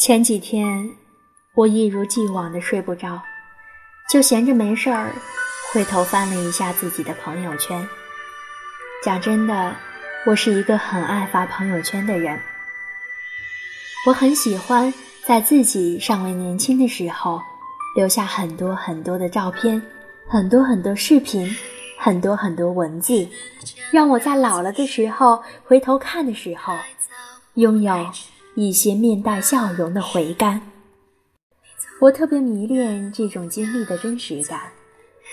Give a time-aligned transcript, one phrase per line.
[0.00, 0.90] 前几天，
[1.54, 3.20] 我一如既往的睡不着，
[4.10, 5.12] 就闲着没事儿，
[5.70, 7.86] 回头翻了一下自己的朋友圈。
[9.04, 9.76] 讲真的，
[10.24, 12.40] 我是一个很爱发朋友圈的人。
[14.06, 14.90] 我很喜欢
[15.26, 17.38] 在自己尚未年轻的时候，
[17.94, 19.82] 留下很多很多的照片，
[20.26, 21.46] 很多很多视频，
[21.98, 23.28] 很多很多文字，
[23.90, 26.74] 让我在老了的时候回头看的时候，
[27.56, 28.10] 拥有。
[28.60, 30.60] 一些面带笑容的回甘，
[31.98, 34.60] 我特别迷恋这种经历的真实感。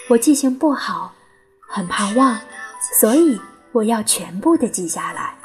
[0.10, 1.14] 我记性不好，
[1.68, 2.40] 很怕忘，
[2.98, 3.38] 所以
[3.74, 5.36] 我要全部的记下来。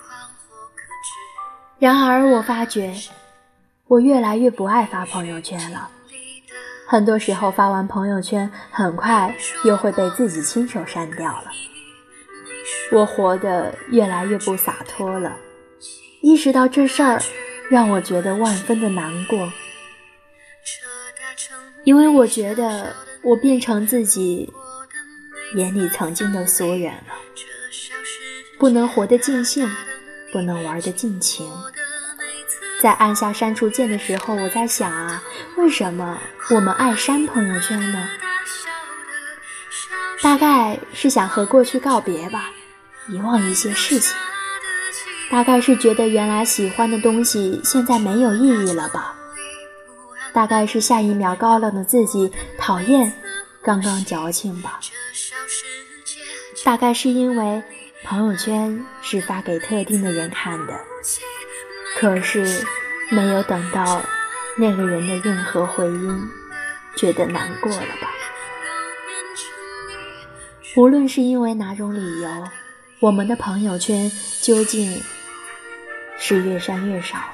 [1.80, 2.94] 然而，我发觉
[3.88, 5.88] 我越来越不爱发朋友圈了。
[6.86, 11.50] 很多时候发完朋友圈，很快又会被自己亲手删掉了。
[12.92, 15.36] 我活得越来越不洒脱了。
[16.20, 17.20] 意识到这事儿。
[17.70, 19.52] 让我觉得万分的难过，
[21.84, 24.52] 因为我觉得我变成自己
[25.54, 27.14] 眼里曾经的俗人了，
[28.58, 29.68] 不能活得尽兴，
[30.30, 31.50] 不能玩得尽情。
[32.80, 35.22] 在按下删除键的时候，我在想啊，
[35.56, 38.08] 为什么我们爱删朋友圈呢？
[40.20, 42.50] 大概是想和过去告别吧，
[43.08, 44.14] 遗忘一些事情。
[45.32, 49.16] 大概是觉得原来喜欢的东西现在没有意义了吧？
[50.30, 53.10] 大概是下一秒高冷的自己讨厌
[53.62, 54.78] 刚刚矫情吧？
[56.62, 57.62] 大概是因为
[58.04, 60.78] 朋友圈是发给特定的人看的，
[61.98, 62.62] 可是
[63.08, 64.02] 没有等到
[64.58, 66.28] 那个人的任何回音，
[66.94, 68.10] 觉得难过了吧？
[70.76, 72.28] 无论是因为哪种理由，
[73.00, 75.02] 我们的朋友圈究竟？
[76.24, 77.24] 是越删越少了，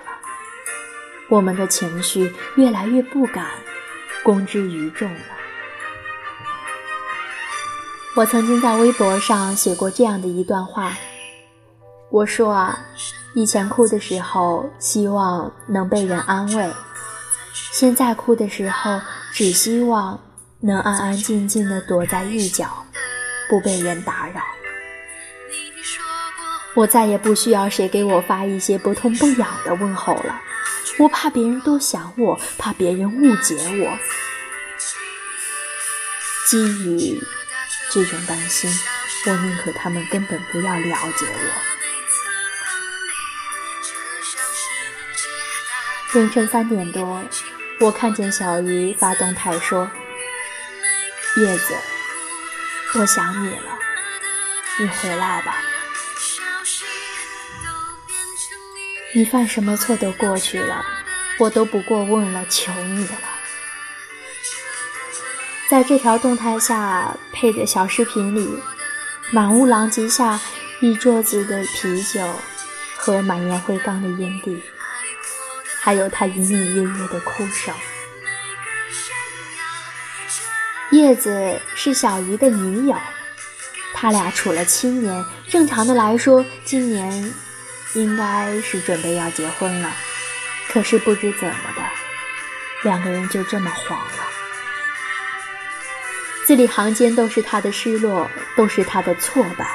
[1.28, 3.46] 我们的情绪越来越不敢
[4.22, 5.20] 公之于众了。
[8.16, 10.96] 我曾经在微博上写过这样的一段话，
[12.10, 12.80] 我说啊，
[13.34, 16.72] 以前哭的时候希望能被人安慰，
[17.52, 18.98] 现在哭的时候
[19.34, 20.18] 只希望
[20.60, 22.66] 能安安静静的躲在一角，
[23.50, 24.40] 不被人打扰。
[26.78, 30.40] 我再也不需要谁给我发一些不痛不痒的问候了，
[30.96, 33.98] 我怕别人多想我，怕别人误解我。
[36.46, 37.20] 基于
[37.90, 38.70] 这种担心，
[39.26, 41.50] 我宁可他们根本不要了解我。
[46.12, 47.20] 凌晨三点多，
[47.80, 49.90] 我看见小鱼发动态说
[51.38, 51.74] ：“叶子，
[52.94, 53.76] 我想你了，
[54.78, 55.60] 你回来吧。”
[59.18, 60.80] 你犯什么错都过去了，
[61.40, 63.18] 我都不过问了，求你了。
[65.68, 68.48] 在这条动态下配的小视频里，
[69.32, 70.38] 满屋狼藉下
[70.80, 72.20] 一桌子的啤酒
[72.96, 74.62] 和满烟灰缸的烟蒂，
[75.80, 77.74] 还有他隐隐约约的哭声。
[80.92, 82.96] 叶子是小鱼的女友，
[83.94, 87.34] 他俩处了七年，正常的来说，今年。
[87.94, 89.90] 应该是准备要结婚了，
[90.68, 91.82] 可是不知怎么的，
[92.82, 94.24] 两个人就这么黄了。
[96.44, 99.66] 字里行间都是他的失落，都是他的挫败，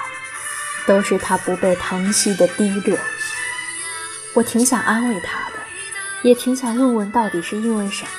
[0.88, 2.98] 都是他不被疼惜的低落。
[4.34, 5.60] 我挺想安慰他的，
[6.24, 8.10] 也挺想问问到底是因为什么，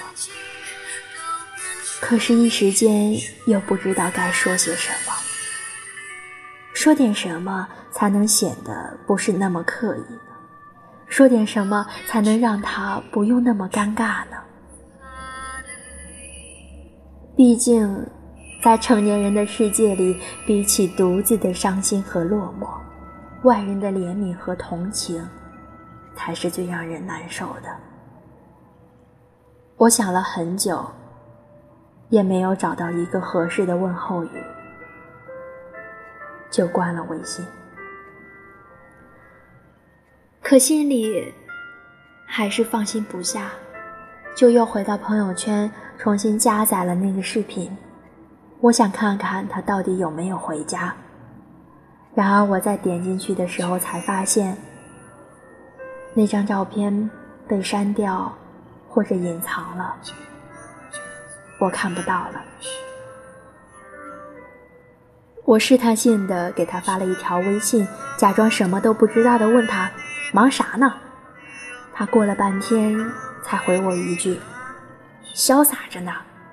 [2.01, 3.17] 可是，一时间
[3.47, 5.13] 又不知道该说些什么。
[6.85, 10.21] 说点什么才能显得不是那么刻意呢？
[11.07, 14.37] 说点什么才能让他不用那么尴尬呢？
[17.35, 18.07] 毕竟，
[18.63, 22.69] 在成年人的世界里，比起独自的伤心和落寞，
[23.49, 25.27] 外人的怜悯和同情，
[26.15, 27.75] 才是最让人难受的。
[29.79, 30.85] 我想了很久，
[32.11, 34.45] 也没有找到一个合适的问候语。
[36.55, 37.45] 就关了微信，
[40.41, 41.35] 可心里
[42.25, 43.51] 还是放心不下，
[44.37, 45.69] 就又回到朋友圈，
[45.99, 47.77] 重新加载了那个视频。
[48.61, 50.95] 我想看看他到底有没有回家。
[52.15, 54.57] 然而我在点进去的时候，才发现
[56.15, 57.11] 那张照片
[57.49, 58.33] 被删掉
[58.89, 59.97] 或者隐藏了，
[61.59, 62.41] 我看不到了。
[65.45, 67.87] 我试探性的给他发了一条微信，
[68.17, 69.91] 假装什么都不知道的问他
[70.33, 70.95] ：“忙啥呢？”
[71.93, 72.99] 他过了半天
[73.43, 74.41] 才回我一句
[75.37, 76.13] ：“潇洒着呢，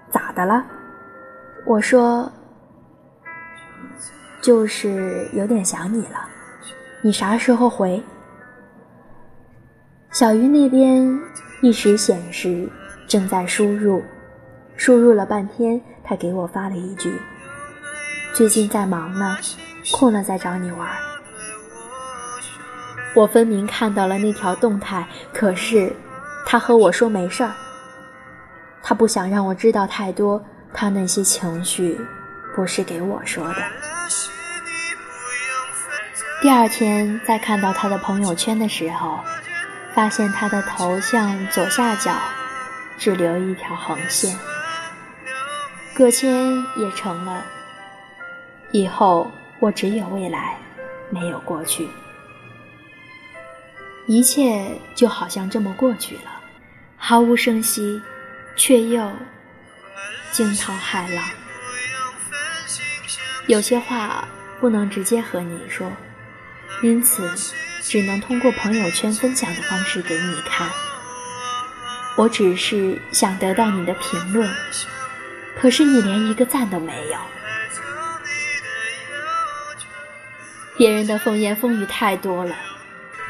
[0.09, 0.65] 咋的了？”
[1.65, 2.29] 我说
[4.41, 6.27] ：“就是有点想你了，
[7.01, 8.03] 你啥时候回？”
[10.11, 11.17] 小鱼那边
[11.61, 12.67] 一直显示
[13.07, 14.03] 正在输入，
[14.75, 17.17] 输入了半天，他给我发了一句
[18.33, 19.37] ：“最近在忙呢，
[19.91, 20.89] 空了再找你玩。”
[23.13, 25.93] 我分明看到了那条动态，可是
[26.45, 27.51] 他和我说没事儿。
[28.81, 30.41] 他不想让我知道太多，
[30.73, 31.99] 他那些情绪
[32.55, 33.55] 不是给我说的。
[36.41, 39.19] 第二天再看到他的朋友圈的时候，
[39.93, 42.13] 发现他的头像左下角
[42.97, 44.35] 只留一条横线，
[45.93, 47.43] 个签也成了。
[48.71, 49.29] 以后
[49.59, 50.57] 我只有未来，
[51.09, 51.87] 没有过去。
[54.07, 54.65] 一切
[54.95, 56.41] 就好像这么过去了，
[56.97, 58.01] 毫无声息，
[58.55, 59.11] 却又
[60.31, 61.23] 惊涛骇浪。
[63.47, 64.27] 有些话
[64.59, 65.91] 不能直接和你说，
[66.81, 67.29] 因此
[67.81, 70.69] 只能通过朋友圈分享的方式给你看。
[72.17, 74.49] 我只是想得到你的评论，
[75.55, 77.17] 可是你连一个赞都没有。
[80.81, 82.55] 别人的风言风语太多了。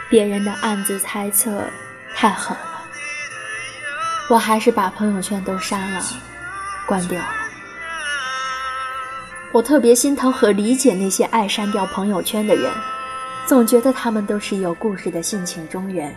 [0.10, 1.62] 别人的暗自猜测
[2.16, 2.82] 太狠了，
[4.30, 6.02] 我还是把朋友圈都删了，
[6.88, 7.28] 关掉了。
[9.52, 12.72] 我特别心疼和理解那些爱删掉朋友圈的人，
[13.46, 16.16] 总觉得他们都是有故事的性情中人，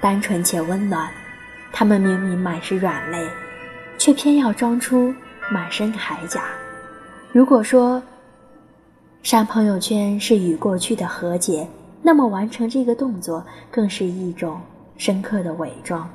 [0.00, 1.10] 单纯且温暖。
[1.72, 3.28] 他们明明满是软肋，
[3.98, 5.12] 却偏要装出
[5.50, 6.44] 满身铠甲。
[7.32, 8.00] 如果说
[9.30, 11.68] 删朋友圈是与过去的和解。
[12.00, 14.58] 那么完成这个动作，更是一种
[14.96, 16.08] 深刻的伪装。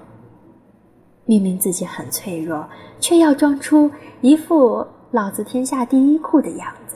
[1.25, 2.67] 明明自己很脆弱，
[2.99, 3.87] 却要装出
[4.21, 6.95] 一副老子天下第一酷的样子。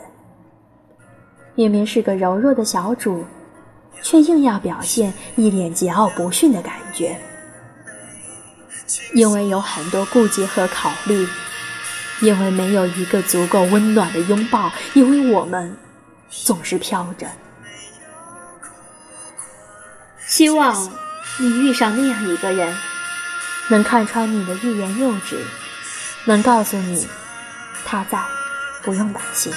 [1.54, 3.24] 明明是个柔弱的小主，
[4.02, 7.16] 却硬要表现一脸桀骜不驯的感觉。
[9.14, 11.28] 因为有很多顾忌和考虑，
[12.24, 15.78] 因为没有一个足够温暖的拥抱，因为我们
[16.30, 17.28] 总是飘着。
[20.26, 20.92] 希望
[21.40, 22.76] 你遇上那样一个人，
[23.70, 25.42] 能看穿你的欲言又止，
[26.26, 27.08] 能告诉你
[27.86, 28.20] 他在，
[28.84, 29.54] 不用担心。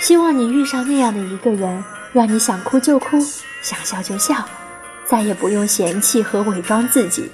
[0.00, 3.18] 希望你遇上那样的一个人，让你想哭就哭，
[3.62, 4.48] 想笑就笑，
[5.06, 7.30] 再也不用嫌弃和伪装自己。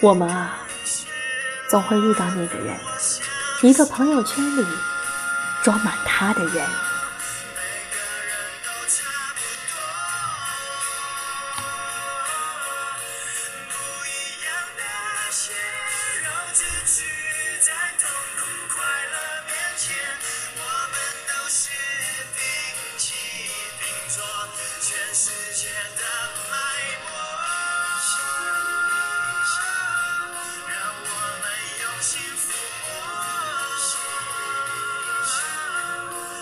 [0.00, 0.60] 我们啊，
[1.68, 2.74] 总会遇到那个人，
[3.62, 4.66] 一个朋友圈里
[5.62, 6.89] 装满他的人。